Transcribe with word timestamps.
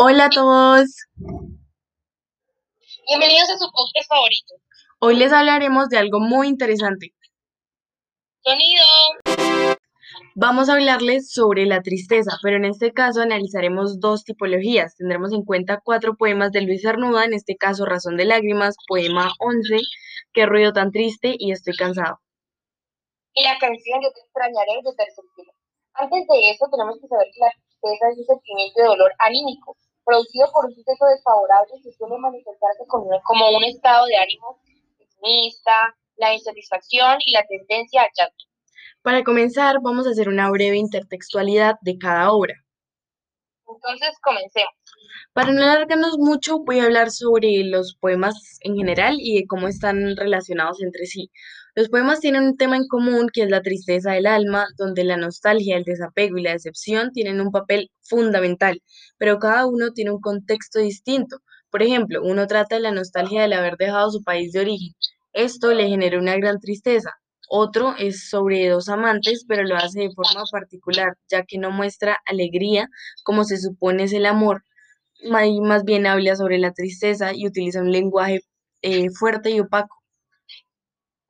Hola 0.00 0.26
a 0.26 0.30
todos. 0.30 1.08
Bienvenidos 3.08 3.50
a 3.50 3.58
su 3.58 3.68
podcast 3.72 4.08
favorito. 4.08 4.54
Hoy 5.00 5.16
les 5.16 5.32
hablaremos 5.32 5.88
de 5.88 5.98
algo 5.98 6.20
muy 6.20 6.46
interesante. 6.46 7.16
Sonido. 8.38 8.84
Vamos 10.36 10.68
a 10.68 10.74
hablarles 10.74 11.32
sobre 11.32 11.66
la 11.66 11.82
tristeza, 11.82 12.38
pero 12.44 12.58
en 12.58 12.66
este 12.66 12.92
caso 12.92 13.22
analizaremos 13.22 13.98
dos 13.98 14.22
tipologías. 14.22 14.94
Tendremos 14.94 15.32
en 15.32 15.42
cuenta 15.42 15.80
cuatro 15.82 16.14
poemas 16.16 16.52
de 16.52 16.60
Luis 16.60 16.82
Cernuda, 16.82 17.24
en 17.24 17.34
este 17.34 17.56
caso 17.56 17.84
Razón 17.84 18.16
de 18.16 18.26
Lágrimas, 18.26 18.76
poema 18.86 19.32
11, 19.40 19.78
Qué 20.32 20.46
ruido 20.46 20.72
tan 20.72 20.92
triste 20.92 21.34
y 21.36 21.50
Estoy 21.50 21.74
cansado. 21.74 22.20
Y 23.34 23.42
la 23.42 23.58
canción 23.58 24.00
Yo 24.00 24.12
te 24.12 24.20
extrañaré 24.20 24.74
de 24.76 24.94
tercer 24.94 25.24
Antes 25.94 26.24
de 26.28 26.50
eso 26.50 26.66
tenemos 26.70 27.00
que 27.00 27.08
saber 27.08 27.26
que 27.34 27.40
la 27.40 27.50
tristeza 27.50 28.10
es 28.12 28.18
un 28.18 28.26
sentimiento 28.26 28.80
de 28.80 28.86
dolor 28.86 29.12
anímico, 29.18 29.76
producido 30.08 30.46
por 30.52 30.64
un 30.64 30.74
suceso 30.74 31.04
desfavorable 31.04 31.74
que 31.84 31.92
suele 31.92 32.16
manifestarse 32.16 32.82
como, 32.88 33.10
un 33.56 33.64
estado 33.64 34.06
de 34.06 34.16
ánimo 34.16 34.58
pesimista, 34.96 35.94
la 36.16 36.32
insatisfacción 36.32 37.18
y 37.26 37.32
la 37.32 37.44
tendencia 37.46 38.02
al 38.02 38.08
llanto. 38.16 38.44
Para 39.02 39.22
comenzar, 39.22 39.76
vamos 39.82 40.06
a 40.06 40.10
hacer 40.10 40.28
una 40.30 40.50
breve 40.50 40.78
intertextualidad 40.78 41.74
de 41.82 41.98
cada 41.98 42.32
obra. 42.32 42.54
Entonces, 43.68 44.10
comencemos. 44.22 44.72
Para 45.32 45.52
no 45.52 45.62
alargarnos 45.62 46.18
mucho, 46.18 46.60
voy 46.60 46.80
a 46.80 46.84
hablar 46.84 47.10
sobre 47.10 47.64
los 47.64 47.96
poemas 47.96 48.58
en 48.62 48.76
general 48.76 49.16
y 49.20 49.36
de 49.36 49.46
cómo 49.46 49.68
están 49.68 50.16
relacionados 50.16 50.82
entre 50.82 51.06
sí. 51.06 51.30
Los 51.74 51.88
poemas 51.90 52.20
tienen 52.20 52.44
un 52.44 52.56
tema 52.56 52.76
en 52.76 52.88
común 52.88 53.28
que 53.32 53.42
es 53.42 53.50
la 53.50 53.62
tristeza 53.62 54.12
del 54.12 54.26
alma, 54.26 54.66
donde 54.76 55.04
la 55.04 55.16
nostalgia, 55.16 55.76
el 55.76 55.84
desapego 55.84 56.38
y 56.38 56.42
la 56.42 56.52
decepción 56.52 57.12
tienen 57.12 57.40
un 57.40 57.52
papel 57.52 57.90
fundamental, 58.02 58.82
pero 59.16 59.38
cada 59.38 59.66
uno 59.66 59.92
tiene 59.92 60.10
un 60.10 60.20
contexto 60.20 60.80
distinto. 60.80 61.38
Por 61.70 61.82
ejemplo, 61.82 62.22
uno 62.24 62.46
trata 62.46 62.76
de 62.76 62.80
la 62.80 62.90
nostalgia 62.90 63.42
del 63.42 63.52
haber 63.52 63.76
dejado 63.76 64.10
su 64.10 64.24
país 64.24 64.52
de 64.52 64.60
origen. 64.60 64.94
Esto 65.32 65.72
le 65.72 65.88
genera 65.88 66.18
una 66.18 66.36
gran 66.36 66.58
tristeza. 66.58 67.12
Otro 67.50 67.94
es 67.98 68.28
sobre 68.28 68.68
dos 68.68 68.90
amantes, 68.90 69.46
pero 69.48 69.62
lo 69.62 69.76
hace 69.76 70.00
de 70.00 70.10
forma 70.12 70.44
particular, 70.52 71.16
ya 71.30 71.44
que 71.44 71.56
no 71.56 71.70
muestra 71.70 72.20
alegría 72.26 72.88
como 73.24 73.44
se 73.44 73.56
supone 73.56 74.04
es 74.04 74.12
el 74.12 74.26
amor, 74.26 74.64
más 75.24 75.84
bien 75.84 76.06
habla 76.06 76.36
sobre 76.36 76.58
la 76.58 76.72
tristeza 76.72 77.32
y 77.34 77.46
utiliza 77.46 77.80
un 77.80 77.90
lenguaje 77.90 78.40
eh, 78.82 79.08
fuerte 79.18 79.50
y 79.50 79.60
opaco. 79.60 79.96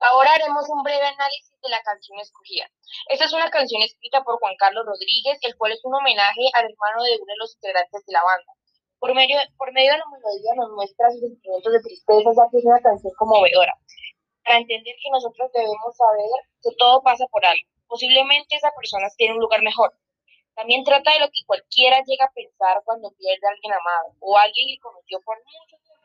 Ahora 0.01 0.31
haremos 0.33 0.65
un 0.69 0.83
breve 0.83 1.05
análisis 1.07 1.55
de 1.61 1.69
la 1.69 1.81
canción 1.83 2.19
escogida. 2.19 2.67
Esta 3.07 3.25
es 3.25 3.33
una 3.33 3.49
canción 3.49 3.81
escrita 3.81 4.21
por 4.23 4.39
Juan 4.39 4.55
Carlos 4.57 4.85
Rodríguez, 4.85 5.39
el 5.41 5.55
cual 5.55 5.71
es 5.71 5.79
un 5.83 5.95
homenaje 5.95 6.51
al 6.53 6.65
hermano 6.65 7.03
de 7.03 7.15
uno 7.15 7.31
de 7.31 7.39
los 7.39 7.55
integrantes 7.55 8.05
de 8.05 8.13
la 8.13 8.23
banda. 8.23 8.53
Por 8.99 9.15
medio, 9.15 9.37
por 9.57 9.71
medio 9.71 9.91
de 9.93 9.99
la 9.99 10.05
melodía 10.11 10.51
nos 10.55 10.71
muestra 10.71 11.11
sus 11.11 11.21
sentimientos 11.21 11.71
de 11.71 11.79
tristeza, 11.79 12.29
ya 12.35 12.43
que 12.51 12.57
es 12.59 12.65
una 12.65 12.79
canción 12.79 13.13
conmovedora 13.17 13.73
para 14.43 14.59
entender 14.59 14.95
que 15.01 15.09
nosotros 15.11 15.51
debemos 15.53 15.95
saber 15.95 16.29
que 16.61 16.75
todo 16.77 17.01
pasa 17.01 17.25
por 17.27 17.45
algo. 17.45 17.67
Posiblemente 17.87 18.55
esa 18.55 18.71
persona 18.75 19.07
tiene 19.17 19.33
un 19.33 19.39
lugar 19.39 19.61
mejor. 19.61 19.93
También 20.55 20.83
trata 20.83 21.13
de 21.13 21.19
lo 21.19 21.27
que 21.27 21.45
cualquiera 21.45 22.03
llega 22.05 22.25
a 22.25 22.33
pensar 22.33 22.81
cuando 22.83 23.11
pierde 23.11 23.47
a 23.47 23.51
alguien 23.51 23.73
amado 23.73 24.15
o 24.19 24.37
alguien 24.37 24.67
que 24.67 24.79
conoció 24.81 25.21
por 25.21 25.37
mucho 25.37 25.77
tiempo. 25.77 25.99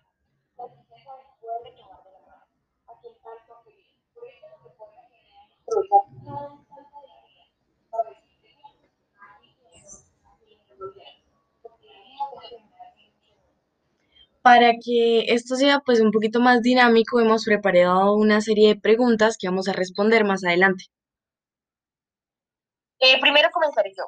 Para 14.45 14.75
que 14.75 15.33
esto 15.35 15.57
sea 15.57 15.81
pues 15.81 16.01
un 16.01 16.11
poquito 16.13 16.39
más 16.39 16.61
dinámico, 16.61 17.19
hemos 17.19 17.47
preparado 17.47 18.15
una 18.15 18.43
serie 18.43 18.69
de 18.69 18.81
preguntas 18.81 19.39
que 19.39 19.49
vamos 19.49 19.69
a 19.69 19.73
responder 19.73 20.23
más 20.25 20.45
adelante. 20.45 20.85
Eh, 23.01 23.19
primero 23.21 23.49
comenzaré 23.53 23.93
yo. 23.97 24.05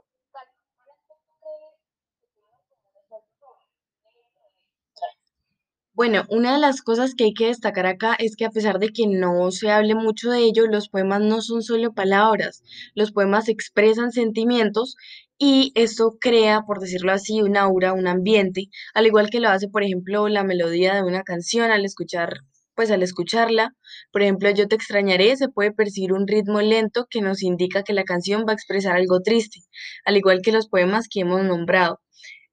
Bueno, 5.94 6.24
una 6.28 6.52
de 6.52 6.60
las 6.60 6.82
cosas 6.82 7.14
que 7.14 7.24
hay 7.24 7.32
que 7.32 7.46
destacar 7.46 7.86
acá 7.86 8.14
es 8.18 8.36
que 8.36 8.44
a 8.44 8.50
pesar 8.50 8.78
de 8.78 8.90
que 8.90 9.06
no 9.06 9.50
se 9.50 9.70
hable 9.70 9.94
mucho 9.94 10.30
de 10.30 10.40
ello, 10.40 10.66
los 10.66 10.90
poemas 10.90 11.22
no 11.22 11.40
son 11.40 11.62
solo 11.62 11.94
palabras, 11.94 12.62
los 12.94 13.12
poemas 13.12 13.48
expresan 13.48 14.12
sentimientos 14.12 14.96
y 15.38 15.72
esto 15.74 16.16
crea, 16.20 16.62
por 16.66 16.80
decirlo 16.80 17.12
así, 17.12 17.42
un 17.42 17.56
aura, 17.56 17.92
un 17.92 18.06
ambiente, 18.06 18.68
al 18.94 19.06
igual 19.06 19.30
que 19.30 19.40
lo 19.40 19.48
hace, 19.50 19.68
por 19.68 19.82
ejemplo, 19.82 20.28
la 20.28 20.44
melodía 20.44 20.94
de 20.94 21.02
una 21.02 21.22
canción 21.22 21.70
al 21.70 21.84
escuchar, 21.84 22.40
pues 22.74 22.90
al 22.90 23.02
escucharla, 23.02 23.74
por 24.12 24.22
ejemplo, 24.22 24.50
Yo 24.50 24.68
te 24.68 24.76
extrañaré, 24.76 25.36
se 25.36 25.48
puede 25.48 25.72
percibir 25.72 26.12
un 26.12 26.26
ritmo 26.26 26.60
lento 26.60 27.06
que 27.10 27.20
nos 27.22 27.42
indica 27.42 27.82
que 27.82 27.92
la 27.94 28.04
canción 28.04 28.44
va 28.46 28.52
a 28.52 28.54
expresar 28.54 28.96
algo 28.96 29.20
triste, 29.20 29.60
al 30.04 30.16
igual 30.16 30.40
que 30.42 30.52
los 30.52 30.68
poemas 30.68 31.06
que 31.10 31.20
hemos 31.20 31.42
nombrado. 31.44 32.00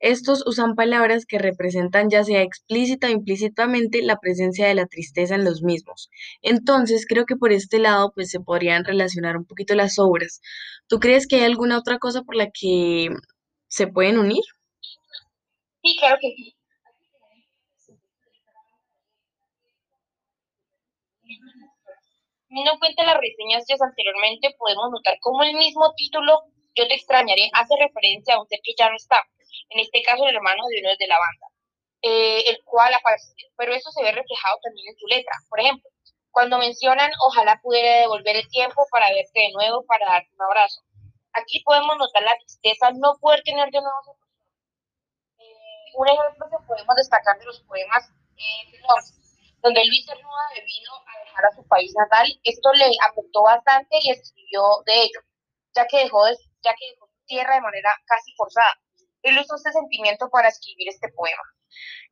Estos 0.04 0.46
usan 0.46 0.76
palabras 0.76 1.26
que 1.26 1.40
representan 1.40 2.10
ya 2.10 2.26
sea 2.26 2.42
explícita 2.42 3.08
o 3.08 3.12
implícitamente 3.12 4.02
la 4.02 4.18
presencia 4.18 4.68
de 4.68 4.76
la 4.76 4.86
tristeza 4.86 5.36
en 5.36 5.46
los 5.46 5.62
mismos. 5.62 6.10
Entonces, 6.42 7.06
creo 7.08 7.26
que 7.26 7.38
por 7.38 7.54
este 7.54 7.80
lado 7.80 8.12
pues 8.14 8.30
se 8.30 8.42
podrían 8.42 8.84
relacionar 8.84 9.38
un 9.38 9.46
poquito 9.46 9.76
las 9.76 10.00
obras. 10.00 10.42
¿Tú 10.90 11.00
crees 11.00 11.26
que 11.26 11.38
hay 11.38 11.44
alguna 11.44 11.78
otra 11.78 12.00
cosa 12.00 12.24
por 12.24 12.36
la 12.36 12.52
que 12.52 13.12
se 13.70 13.88
pueden 13.88 14.18
unir? 14.20 14.44
Sí, 15.82 15.96
claro 15.98 16.18
que 16.20 16.34
sí. 16.36 16.54
Teniendo 22.50 22.74
en 22.74 22.80
cuenta 22.80 23.06
las 23.06 23.18
reseñas 23.22 23.64
ya 23.70 23.76
anteriormente, 23.80 24.54
podemos 24.60 24.92
notar 24.92 25.16
cómo 25.22 25.44
el 25.44 25.56
mismo 25.56 25.94
título 25.96 26.42
Yo 26.76 26.86
te 26.90 26.96
extrañaré 26.96 27.50
hace 27.54 27.76
referencia 27.80 28.36
a 28.36 28.42
un 28.42 28.48
ser 28.50 28.60
que 28.62 28.74
ya 28.78 28.90
no 28.90 28.98
está 28.98 29.22
en 29.70 29.80
este 29.80 30.02
caso 30.04 30.26
el 30.26 30.36
hermano 30.36 30.64
de 30.68 30.80
uno 30.82 30.90
de 30.98 31.08
la 31.08 31.18
banda, 31.18 31.48
eh, 32.02 32.50
el 32.50 32.64
cual 32.66 32.94
aparece, 32.94 33.34
pero 33.58 33.74
eso 33.74 33.92
se 33.92 34.04
ve 34.04 34.12
reflejado 34.12 34.58
también 34.62 34.88
en 34.90 35.00
su 35.00 35.08
letra. 35.08 35.34
Por 35.50 35.60
ejemplo, 35.60 35.90
cuando 36.32 36.58
mencionan, 36.58 37.12
ojalá 37.28 37.60
pudiera 37.62 38.02
devolver 38.02 38.36
el 38.36 38.48
tiempo 38.50 38.86
para 38.92 39.10
verte 39.10 39.40
de 39.40 39.52
nuevo, 39.54 39.86
para 39.86 40.06
darte 40.06 40.30
un 40.34 40.42
abrazo. 40.42 40.82
Aquí 41.34 41.62
podemos 41.64 41.98
notar 41.98 42.24
la 42.24 42.38
tristeza 42.38 42.92
no 42.92 43.18
poder 43.20 43.42
tener 43.44 43.70
de 43.70 43.82
nuevo 43.82 44.18
eh, 45.40 45.94
Un 45.96 46.08
ejemplo 46.08 46.46
que 46.50 46.66
podemos 46.68 46.96
destacar 46.96 47.38
de 47.40 47.46
los 47.46 47.62
poemas 47.62 48.10
es 48.36 49.24
donde 49.62 49.86
Luis 49.86 50.06
Cernuda 50.06 50.50
vino 50.54 50.92
a 51.08 51.24
dejar 51.24 51.46
a 51.46 51.56
su 51.56 51.66
país 51.68 51.94
natal. 51.96 52.28
Esto 52.44 52.74
le 52.74 52.90
afectó 53.02 53.44
bastante 53.44 53.98
y 54.02 54.12
escribió 54.12 54.62
de 54.86 55.04
ello, 55.04 55.22
ya 55.74 55.88
que 55.88 56.00
dejó, 56.00 56.28
ya 56.62 56.74
que 56.76 56.92
dejó 56.92 57.08
su 57.08 57.26
tierra 57.26 57.56
de 57.56 57.62
manera 57.62 57.90
casi 58.06 58.34
forzada 58.36 58.74
usó 59.32 59.56
este 59.56 59.72
sentimiento 59.72 60.30
para 60.30 60.50
escribir 60.50 60.90
este 60.90 61.10
poema. 61.10 61.44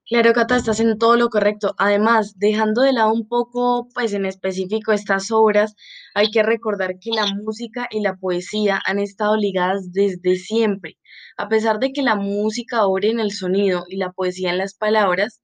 Claro, 0.07 0.33
Cata, 0.33 0.57
estás 0.57 0.79
en 0.81 0.97
todo 0.97 1.15
lo 1.15 1.29
correcto. 1.29 1.73
Además, 1.77 2.33
dejando 2.37 2.81
de 2.81 2.91
lado 2.91 3.13
un 3.13 3.27
poco, 3.27 3.87
pues 3.93 4.13
en 4.13 4.25
específico 4.25 4.91
estas 4.91 5.31
obras, 5.31 5.75
hay 6.13 6.31
que 6.31 6.43
recordar 6.43 6.99
que 6.99 7.11
la 7.11 7.25
música 7.27 7.87
y 7.89 8.01
la 8.01 8.15
poesía 8.17 8.81
han 8.85 8.99
estado 8.99 9.37
ligadas 9.37 9.93
desde 9.93 10.35
siempre. 10.35 10.97
A 11.37 11.47
pesar 11.47 11.79
de 11.79 11.93
que 11.93 12.01
la 12.01 12.15
música 12.15 12.85
obre 12.85 13.09
en 13.09 13.19
el 13.19 13.31
sonido 13.31 13.85
y 13.87 13.97
la 13.97 14.11
poesía 14.11 14.49
en 14.49 14.57
las 14.57 14.75
palabras, 14.75 15.41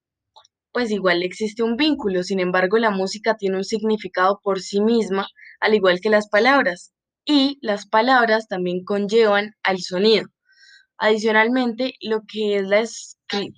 pues 0.73 0.91
igual 0.91 1.23
existe 1.23 1.63
un 1.63 1.77
vínculo. 1.77 2.23
Sin 2.23 2.39
embargo, 2.39 2.77
la 2.77 2.91
música 2.91 3.35
tiene 3.37 3.57
un 3.57 3.63
significado 3.63 4.41
por 4.43 4.59
sí 4.59 4.81
misma, 4.81 5.27
al 5.61 5.75
igual 5.75 6.01
que 6.01 6.09
las 6.09 6.27
palabras. 6.27 6.93
Y 7.25 7.57
las 7.61 7.87
palabras 7.87 8.47
también 8.47 8.83
conllevan 8.83 9.53
al 9.63 9.79
sonido. 9.79 10.27
Adicionalmente, 10.99 11.93
lo 12.01 12.21
que 12.27 12.55
es 12.55 12.63
la 12.63 12.83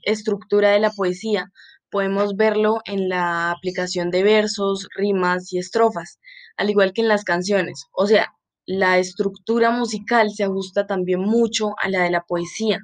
estructura 0.03 0.71
de 0.71 0.79
la 0.79 0.91
poesía, 0.91 1.51
podemos 1.89 2.35
verlo 2.35 2.79
en 2.85 3.07
la 3.07 3.51
aplicación 3.51 4.11
de 4.11 4.23
versos, 4.23 4.87
rimas 4.95 5.51
y 5.53 5.57
estrofas, 5.57 6.19
al 6.57 6.69
igual 6.69 6.93
que 6.93 7.01
en 7.01 7.07
las 7.07 7.23
canciones. 7.23 7.85
O 7.93 8.07
sea, 8.07 8.33
la 8.65 8.97
estructura 8.97 9.71
musical 9.71 10.31
se 10.31 10.43
ajusta 10.43 10.85
también 10.85 11.21
mucho 11.21 11.75
a 11.81 11.89
la 11.89 12.03
de 12.03 12.11
la 12.11 12.23
poesía. 12.23 12.79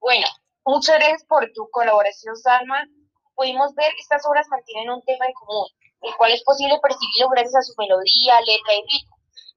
Bueno, 0.00 0.26
muchas 0.64 0.96
gracias 0.96 1.24
por 1.26 1.48
tu 1.54 1.68
colaboración, 1.70 2.36
Salma. 2.36 2.86
Pudimos 3.34 3.74
ver 3.74 3.92
que 3.92 4.00
estas 4.00 4.26
obras 4.26 4.48
mantienen 4.48 4.90
un 4.90 5.02
tema 5.02 5.26
en 5.26 5.32
común, 5.34 5.66
el 6.00 6.16
cual 6.16 6.32
es 6.32 6.42
posible 6.42 6.80
percibirlo 6.82 7.28
gracias 7.30 7.54
a 7.54 7.62
su 7.62 7.74
melodía, 7.78 8.40
letra 8.40 8.74
y 8.74 8.82
ritmo 8.90 9.11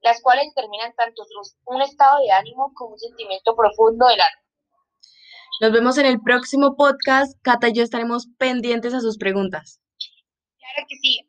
las 0.05 0.21
cuales 0.21 0.45
determinan 0.53 0.93
tanto 0.93 1.23
un 1.65 1.81
estado 1.81 2.19
de 2.19 2.31
ánimo 2.31 2.71
como 2.75 2.93
un 2.93 2.99
sentimiento 2.99 3.55
profundo 3.55 4.05
del 4.05 4.21
alma. 4.21 4.41
Nos 5.61 5.71
vemos 5.71 5.97
en 5.97 6.05
el 6.05 6.21
próximo 6.21 6.75
podcast. 6.75 7.35
Cata 7.41 7.69
y 7.69 7.73
yo 7.73 7.83
estaremos 7.83 8.27
pendientes 8.37 8.93
a 8.93 9.01
sus 9.01 9.17
preguntas. 9.17 9.81
Claro 10.59 10.85
que 10.87 10.95
sí. 10.97 11.19